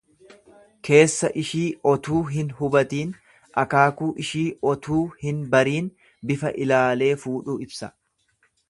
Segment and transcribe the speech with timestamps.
[0.87, 3.13] Keessa ishii otuu hin hubatiin,
[3.65, 5.95] akaakuu ishii otuu hin bariin
[6.31, 7.95] bifa ilaalee fuudhuu ibsa.